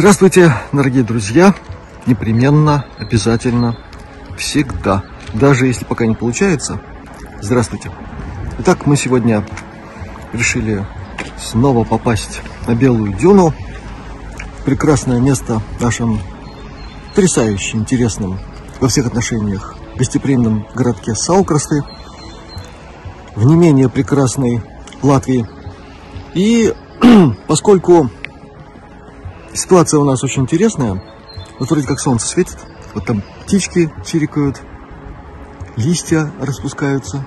[0.00, 1.54] Здравствуйте, дорогие друзья!
[2.06, 3.76] Непременно, обязательно,
[4.38, 5.04] всегда.
[5.34, 6.80] Даже если пока не получается,
[7.42, 7.92] здравствуйте.
[8.60, 9.44] Итак, мы сегодня
[10.32, 10.86] решили
[11.38, 13.52] снова попасть на Белую Дюну.
[14.64, 16.18] Прекрасное место в нашем
[17.10, 18.40] потрясающе интересном
[18.80, 21.82] во всех отношениях гостеприимном городке Саукрасты,
[23.36, 24.62] в не менее прекрасной
[25.02, 25.46] Латвии.
[26.32, 26.72] И
[27.46, 28.08] поскольку
[29.52, 31.02] ситуация у нас очень интересная,
[31.58, 32.58] вот вроде как солнце светит,
[32.94, 34.60] вот там птички чирикают,
[35.76, 37.26] листья распускаются.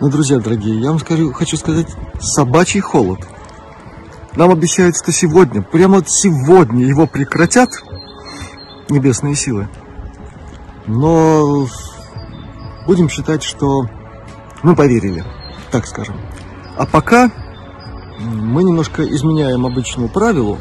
[0.00, 1.88] Но, друзья дорогие, я вам скажу, хочу сказать,
[2.20, 3.20] собачий холод.
[4.36, 7.70] Нам обещают, что сегодня, прямо сегодня его прекратят
[8.88, 9.68] небесные силы.
[10.86, 11.66] Но
[12.86, 13.86] будем считать, что
[14.62, 15.24] мы поверили,
[15.70, 16.16] так скажем.
[16.76, 17.30] А пока
[18.20, 20.58] мы немножко изменяем обычному правилу.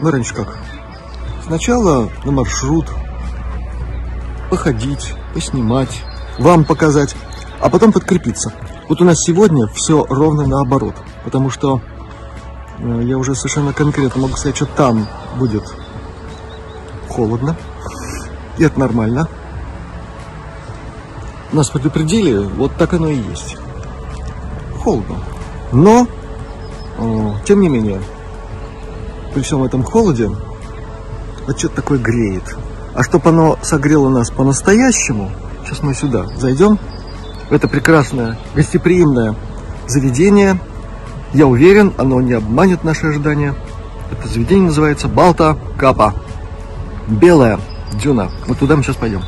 [0.00, 0.58] Ну, раньше как?
[1.44, 2.86] Сначала на маршрут,
[4.50, 6.02] походить, поснимать,
[6.38, 7.14] вам показать,
[7.60, 8.52] а потом подкрепиться.
[8.88, 10.94] Вот у нас сегодня все ровно наоборот,
[11.24, 11.80] потому что
[12.78, 15.08] э, я уже совершенно конкретно могу сказать, что там
[15.38, 15.64] будет
[17.08, 17.56] холодно,
[18.58, 19.28] и это нормально.
[21.52, 23.56] Нас предупредили, вот так оно и есть.
[24.82, 25.16] Холодно.
[25.70, 26.06] Но,
[26.98, 28.00] э, тем не менее,
[29.32, 30.30] при всем этом холоде,
[31.46, 32.56] вот что-то такое греет.
[32.94, 35.30] А чтобы оно согрело нас по-настоящему,
[35.64, 36.78] сейчас мы сюда зайдем,
[37.48, 39.34] в это прекрасное, гостеприимное
[39.86, 40.58] заведение.
[41.32, 43.54] Я уверен, оно не обманет наши ожидания.
[44.10, 46.14] Это заведение называется Балта Капа.
[47.08, 47.60] Белая
[47.94, 48.30] дюна.
[48.46, 49.22] Вот туда мы сейчас пойдем.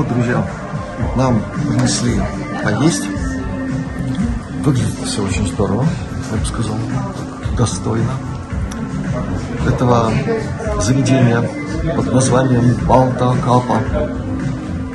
[0.00, 0.42] Вот, друзья,
[1.14, 2.18] нам принесли
[2.64, 3.02] поесть.
[4.64, 5.84] Выглядит все очень здорово,
[6.32, 6.74] я бы сказал,
[7.54, 8.10] достойно.
[9.68, 10.10] Этого
[10.80, 11.46] заведения
[11.94, 13.82] под названием Балта Капа.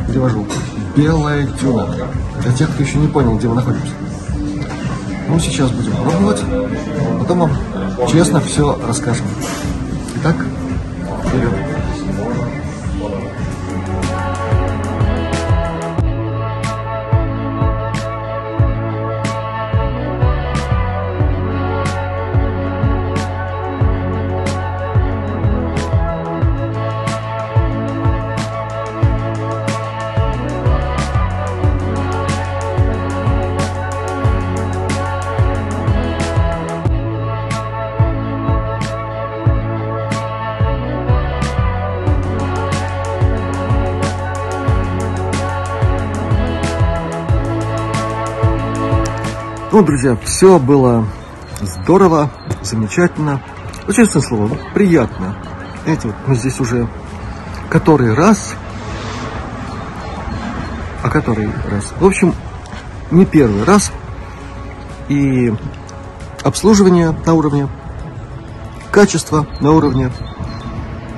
[0.07, 0.47] Перевожу.
[0.95, 1.87] Белая дюна.
[2.41, 3.93] Для тех, кто еще не понял, где мы находимся.
[5.27, 6.41] Ну, сейчас будем пробовать,
[7.19, 7.51] потом вам
[8.11, 9.27] честно все расскажем.
[10.15, 10.35] Итак,
[11.27, 11.53] вперед.
[49.75, 51.05] Ну, друзья, все было
[51.59, 52.31] здорово,
[52.61, 53.41] замечательно.
[53.85, 55.35] Ну, честное слово, приятно.
[55.83, 56.87] Знаете, вот мы здесь уже
[57.69, 58.55] который раз,
[61.03, 61.91] а который раз.
[61.99, 62.33] В общем,
[63.11, 63.91] не первый раз.
[65.09, 65.53] И
[66.41, 67.67] обслуживание на уровне,
[68.91, 70.09] качество на уровне.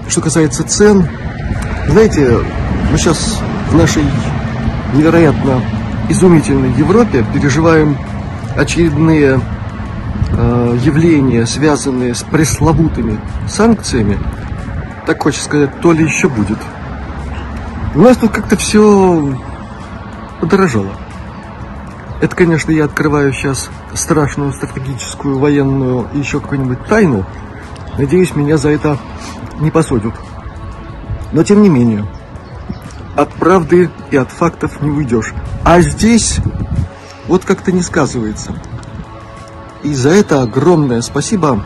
[0.09, 1.07] Что касается цен,
[1.89, 2.39] знаете,
[2.91, 3.39] мы сейчас
[3.69, 4.03] в нашей
[4.95, 5.61] невероятно
[6.09, 7.95] изумительной Европе переживаем
[8.57, 9.39] очередные
[10.31, 14.19] э, явления, связанные с пресловутыми санкциями,
[15.05, 16.57] так хочется сказать, то ли еще будет.
[17.95, 19.33] У нас тут как-то все
[20.41, 20.91] подорожало.
[22.19, 27.25] Это, конечно, я открываю сейчас страшную стратегическую, военную и еще какую-нибудь тайну.
[27.97, 28.97] Надеюсь, меня за это
[29.59, 30.13] не посудят.
[31.31, 32.05] Но, тем не менее,
[33.15, 35.33] от правды и от фактов не уйдешь.
[35.63, 36.39] А здесь
[37.27, 38.53] вот как-то не сказывается.
[39.83, 41.63] И за это огромное спасибо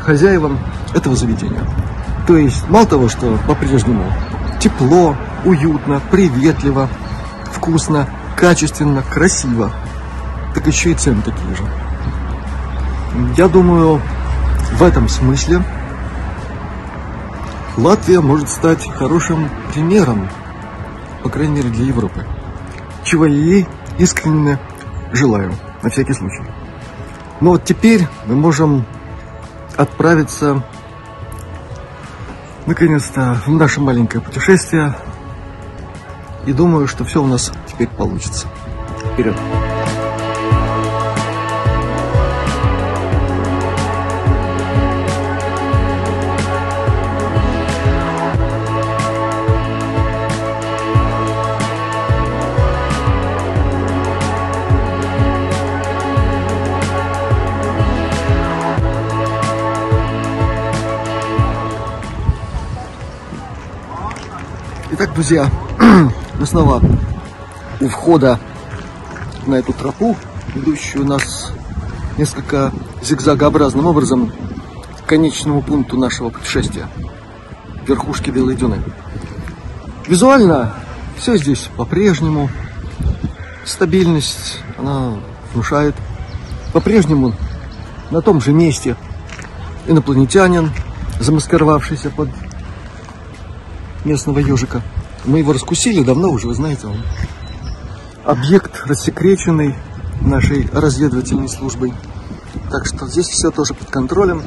[0.00, 0.58] хозяевам
[0.94, 1.64] этого заведения.
[2.26, 4.04] То есть, мало того, что по-прежнему
[4.60, 6.88] тепло, уютно, приветливо,
[7.52, 9.72] вкусно, качественно, красиво,
[10.54, 11.64] так еще и цены такие же.
[13.36, 14.00] Я думаю,
[14.72, 15.62] в этом смысле
[17.76, 20.28] Латвия может стать хорошим примером,
[21.22, 22.26] по крайней мере, для Европы,
[23.04, 23.66] чего ей
[24.02, 24.58] искренне
[25.12, 26.42] желаю, на всякий случай.
[27.40, 28.84] Но вот теперь мы можем
[29.76, 30.62] отправиться
[32.66, 34.94] наконец-то в наше маленькое путешествие.
[36.46, 38.48] И думаю, что все у нас теперь получится.
[39.12, 39.36] Вперед!
[65.02, 65.50] Итак, друзья,
[66.38, 66.80] мы снова
[67.80, 68.38] у входа
[69.48, 70.16] на эту тропу,
[70.54, 71.50] ведущую нас
[72.16, 72.70] несколько
[73.02, 74.32] зигзагообразным образом
[75.00, 76.86] к конечному пункту нашего путешествия–
[77.88, 78.80] верхушке Белой Дюны.
[80.06, 80.72] Визуально
[81.16, 82.48] все здесь по-прежнему.
[83.64, 85.14] Стабильность, она
[85.52, 85.96] внушает.
[86.72, 87.34] По-прежнему
[88.12, 88.96] на том же месте
[89.88, 90.70] инопланетянин,
[91.18, 92.28] замаскировавшийся под
[94.04, 94.82] местного ежика.
[95.24, 97.02] Мы его раскусили давно уже, вы знаете, он
[98.24, 99.74] объект рассекреченный
[100.20, 101.92] нашей разведывательной службой.
[102.70, 104.42] Так что здесь все тоже под контролем.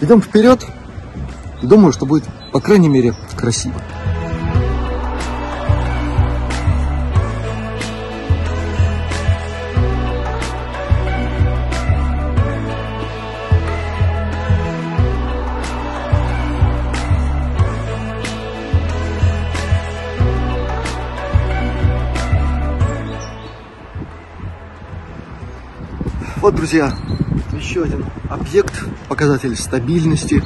[0.00, 0.66] Идем вперед.
[1.62, 3.80] Думаю, что будет, по крайней мере, красиво.
[26.42, 26.92] Вот, друзья,
[27.52, 28.74] еще один объект,
[29.08, 30.42] показатель стабильности,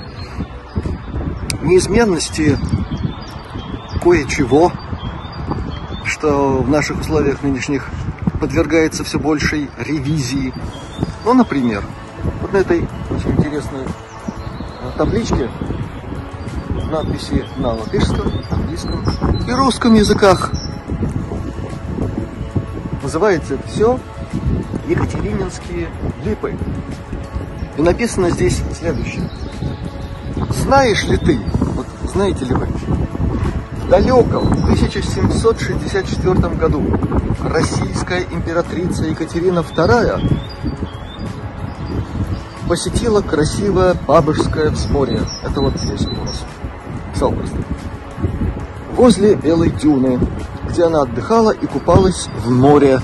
[1.63, 2.59] неизменности
[4.03, 4.73] кое-чего,
[6.05, 7.89] что в наших условиях нынешних
[8.39, 10.53] подвергается все большей ревизии.
[11.25, 11.83] Ну, например,
[12.43, 15.49] вот на этой очень интересной э, табличке
[16.91, 19.03] надписи на латышском, английском
[19.49, 20.53] и русском языках.
[23.03, 23.99] Называется все
[24.89, 25.89] Екатерининские
[26.25, 26.55] липы.
[27.77, 29.29] И написано здесь следующее.
[30.51, 36.83] Знаешь ли ты, вот знаете ли вы, в далеком 1764 году
[37.45, 40.21] российская императрица Екатерина II
[42.69, 45.23] посетила красивое Бабышское взморье.
[45.45, 46.45] Это вот здесь у нас,
[47.15, 47.55] Салберст.
[48.95, 50.19] Возле Белой Дюны,
[50.69, 53.01] где она отдыхала и купалась в море.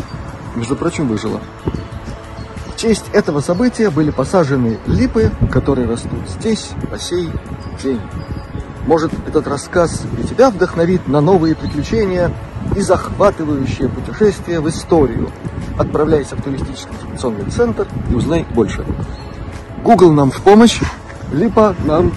[0.57, 1.41] Между прочим, выжила
[2.83, 7.31] честь этого события были посажены липы, которые растут здесь по сей
[7.81, 8.01] день.
[8.89, 12.33] Может, этот рассказ и тебя вдохновит на новые приключения
[12.75, 15.31] и захватывающее путешествие в историю.
[15.79, 18.85] Отправляйся в туристический информационный центр и узнай больше.
[19.85, 20.81] Google нам в помощь,
[21.31, 22.13] липа нам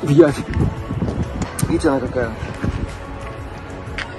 [0.00, 0.38] в явь.
[1.68, 2.30] Видите, она какая.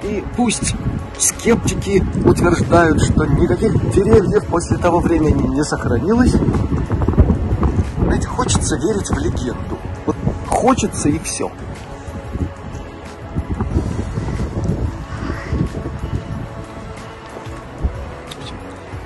[0.02, 0.74] И пусть
[1.18, 6.34] скептики утверждают, что никаких деревьев после того времени не сохранилось.
[7.98, 9.78] Знаете, хочется верить в легенду.
[10.06, 11.50] Вот хочется и все.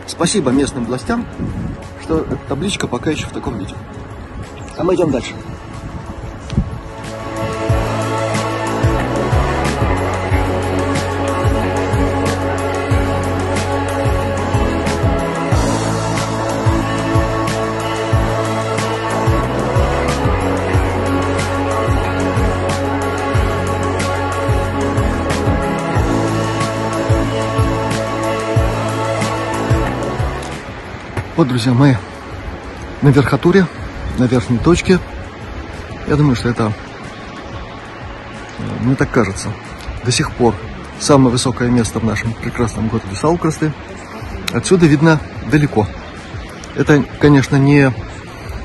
[0.07, 1.27] Спасибо местным властям,
[2.03, 3.75] что табличка пока еще в таком виде.
[4.77, 5.35] А мы идем дальше.
[31.43, 31.99] Вот, друзья, мы
[33.03, 33.67] на верхотуре,
[34.17, 35.01] на верхней точке.
[36.07, 36.73] Я думаю, что это,
[38.83, 39.49] мне так кажется,
[40.05, 40.55] до сих пор
[41.01, 43.73] самое высокое место в нашем прекрасном городе Саукрасты.
[44.53, 45.19] Отсюда видно
[45.51, 45.89] далеко.
[46.77, 47.93] Это, конечно, не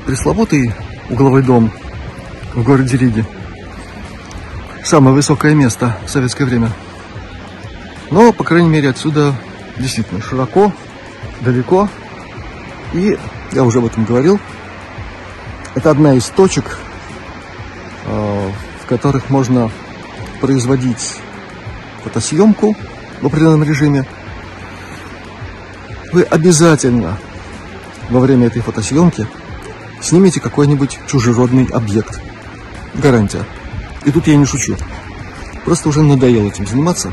[0.06, 0.72] пресловутый
[1.10, 1.72] угловой дом
[2.54, 3.26] в городе Риге.
[4.84, 6.70] Самое высокое место в советское время.
[8.12, 9.34] Но, по крайней мере, отсюда
[9.78, 10.72] действительно широко,
[11.40, 11.88] далеко
[12.92, 13.18] и
[13.52, 14.40] я уже об этом говорил.
[15.74, 16.78] Это одна из точек,
[18.06, 18.50] э,
[18.82, 19.70] в которых можно
[20.40, 21.16] производить
[22.02, 22.76] фотосъемку
[23.20, 24.06] в определенном режиме.
[26.12, 27.18] Вы обязательно
[28.08, 29.26] во время этой фотосъемки
[30.00, 32.20] снимите какой-нибудь чужеродный объект.
[32.94, 33.44] Гарантия.
[34.04, 34.76] И тут я не шучу.
[35.64, 37.12] Просто уже надоело этим заниматься.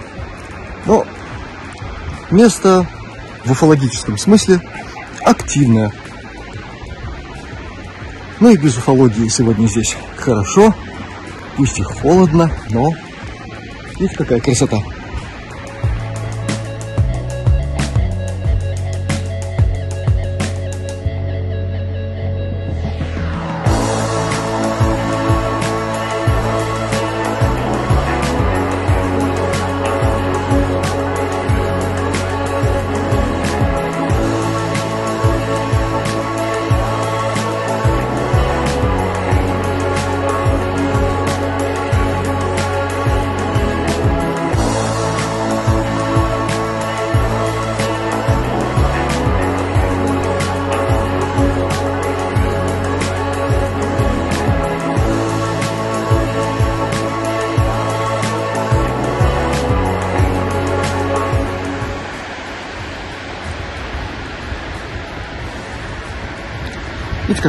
[0.86, 1.06] Но
[2.32, 2.88] место
[3.44, 4.62] в уфологическом смысле
[5.26, 5.92] активная.
[8.40, 10.74] Ну и без уфологии сегодня здесь хорошо,
[11.58, 12.94] пусть и холодно, но
[14.00, 14.78] видите какая красота.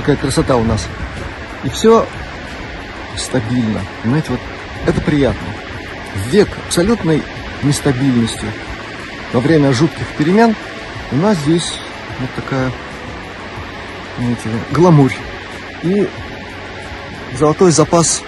[0.00, 0.86] Какая красота у нас.
[1.64, 2.06] И все
[3.16, 3.80] стабильно.
[4.02, 4.40] Понимаете, вот
[4.86, 5.48] это приятно.
[6.30, 7.22] век абсолютной
[7.62, 8.46] нестабильности,
[9.32, 10.54] во время жутких перемен,
[11.12, 11.72] у нас здесь
[12.20, 12.70] вот такая,
[14.18, 15.16] знаете, гламурь.
[15.82, 16.08] И
[17.38, 18.22] золотой запас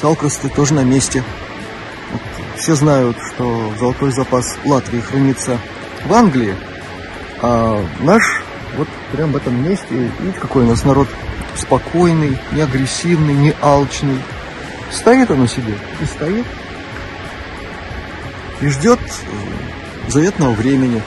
[0.00, 1.22] Салкрасты тоже на месте.
[2.10, 2.22] Вот
[2.56, 5.58] все знают, что золотой запас Латвии хранится
[6.04, 6.56] в Англии,
[7.40, 8.42] а наш
[9.12, 11.06] прям в этом месте, видите, какой у нас народ
[11.54, 14.18] спокойный, не агрессивный, не алчный.
[14.90, 16.46] Стоит оно себе и стоит.
[18.60, 21.02] И ждет э, заветного времени,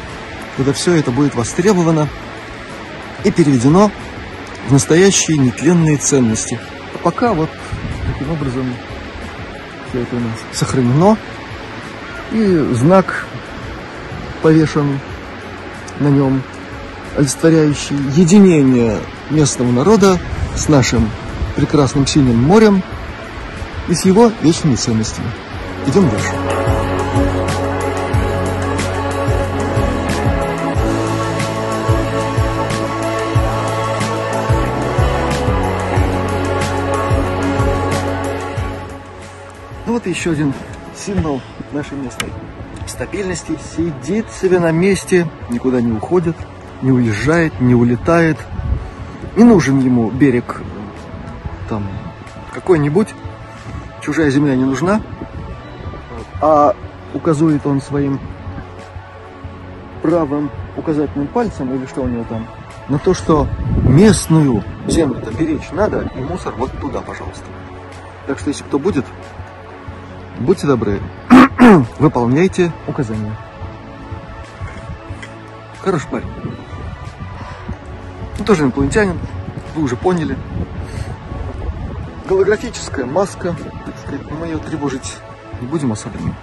[0.55, 2.07] когда все это будет востребовано
[3.23, 3.91] и переведено
[4.67, 6.59] в настоящие нетленные ценности.
[6.93, 7.49] А пока вот
[8.07, 8.73] таким образом
[9.89, 11.17] все это у нас сохранено.
[12.31, 13.25] И знак
[14.41, 14.99] повешен
[15.99, 16.41] на нем
[17.15, 18.97] олицетворяющий единение
[19.29, 20.19] местного народа
[20.55, 21.09] с нашим
[21.55, 22.83] прекрасным синим морем
[23.87, 25.27] и с его вечными ценностями.
[25.87, 26.29] Идем дальше.
[39.85, 40.53] Ну вот еще один
[40.97, 41.41] символ
[41.71, 42.29] нашей местной
[42.87, 43.57] стабильности.
[43.75, 46.35] Сидит себе на месте, никуда не уходит–
[46.81, 48.37] не уезжает, не улетает.
[49.35, 50.61] Не нужен ему берег
[51.67, 51.83] там
[52.53, 53.13] какой-нибудь,
[54.01, 55.01] чужая земля не нужна,
[56.41, 56.73] а
[57.13, 58.19] указывает он своим
[60.01, 62.47] правым указательным пальцем, или что у него там,
[62.87, 63.47] на то, что
[63.83, 67.45] местную землю-то беречь надо, и мусор вот туда, пожалуйста.
[68.27, 69.05] Так что, если кто будет,
[70.39, 70.99] будьте добры,
[71.99, 73.35] выполняйте указания.
[75.81, 76.54] Хороший парень.
[78.37, 79.17] Ну, тоже инопланетянин,
[79.75, 80.37] вы уже поняли.
[82.27, 85.15] Голографическая маска, так сказать, мы ее тревожить
[85.61, 86.35] не будем особенно.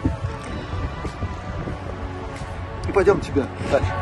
[2.88, 3.92] И пойдем тебя дальше.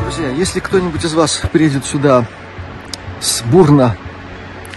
[0.00, 2.24] Друзья, если кто-нибудь из вас приедет сюда
[3.20, 3.96] с бурно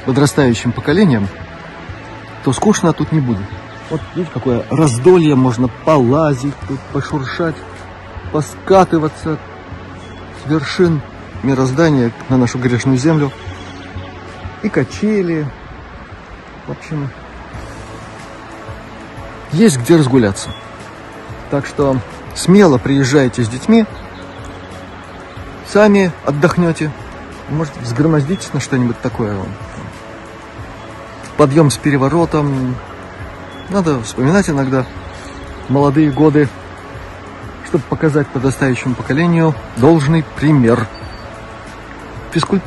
[0.06, 1.28] подрастающим поколением,
[2.44, 3.46] то скучно тут не будет.
[3.90, 7.56] Вот видите, какое раздолье, можно полазить, тут пошуршать,
[8.32, 9.38] поскатываться
[10.44, 11.02] с вершин
[11.44, 13.32] мироздания на нашу грешную землю.
[14.64, 15.48] И качели.
[16.66, 17.10] В общем,
[19.52, 20.50] есть где разгуляться.
[21.52, 22.00] Так что
[22.34, 23.86] смело приезжайте с детьми,
[25.68, 26.92] сами отдохнете,
[27.50, 29.38] может, взгромоздитесь на что-нибудь такое.
[31.38, 32.76] Подъем с переворотом,
[33.70, 34.86] надо вспоминать иногда
[35.70, 36.48] молодые годы,
[37.68, 40.88] чтобы показать подрастающему поколению должный пример.
[42.32, 42.64] Физкульт,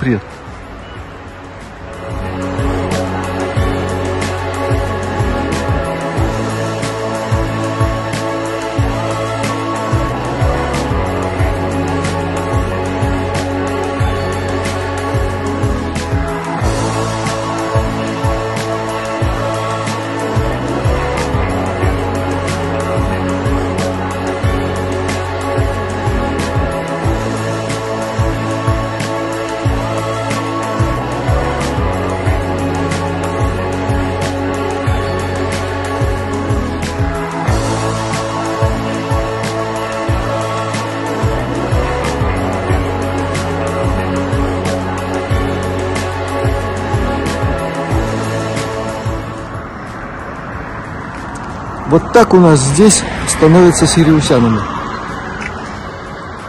[52.13, 54.61] так у нас здесь становятся сириусянами.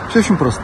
[0.10, 0.62] Все очень просто.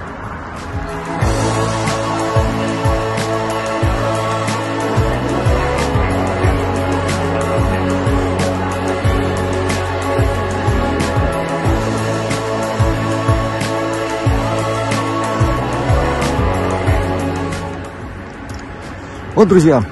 [19.36, 19.84] Вот, друзья,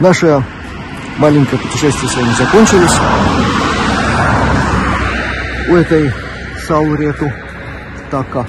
[0.00, 0.42] наше
[1.18, 2.94] маленькое путешествие с вами закончилось.
[5.68, 6.12] У этой
[6.66, 7.32] Саурету
[8.10, 8.46] Така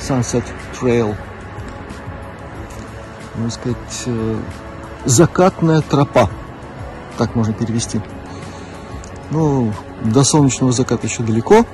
[0.00, 0.44] Sunset
[0.80, 1.14] Trail,
[3.34, 4.36] можно сказать, э,
[5.04, 6.30] закатная тропа,
[7.18, 8.00] так можно перевести.
[9.30, 11.66] Ну, до солнечного заката еще далеко,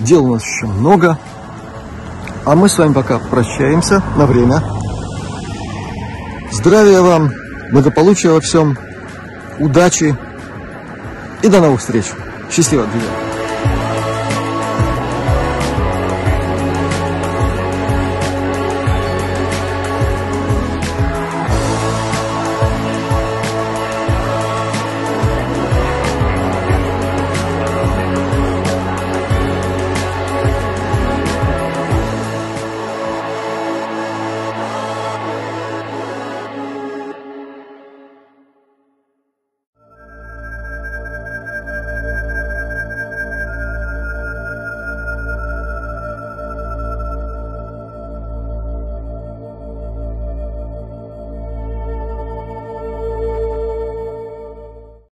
[0.00, 1.16] дел у нас еще много,
[2.44, 4.60] а мы с вами пока прощаемся на время.
[6.50, 7.30] Здравия вам,
[7.70, 8.76] благополучия во всем,
[9.60, 10.16] удачи
[11.42, 12.06] и до новых встреч.
[12.50, 13.29] Счастливо, друзья!